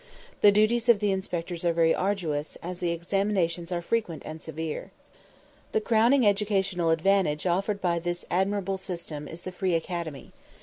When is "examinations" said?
2.89-3.71